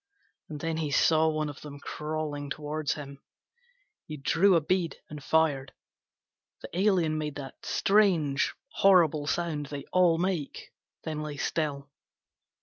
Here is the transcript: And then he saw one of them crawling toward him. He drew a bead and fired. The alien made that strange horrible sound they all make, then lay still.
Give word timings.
And 0.49 0.59
then 0.61 0.77
he 0.77 0.89
saw 0.89 1.27
one 1.27 1.47
of 1.47 1.61
them 1.61 1.79
crawling 1.79 2.49
toward 2.49 2.89
him. 2.89 3.21
He 4.07 4.17
drew 4.17 4.55
a 4.55 4.59
bead 4.59 4.97
and 5.11 5.23
fired. 5.23 5.73
The 6.63 6.69
alien 6.73 7.19
made 7.19 7.35
that 7.35 7.63
strange 7.63 8.55
horrible 8.69 9.27
sound 9.27 9.67
they 9.67 9.83
all 9.93 10.17
make, 10.17 10.71
then 11.03 11.21
lay 11.21 11.37
still. 11.37 11.91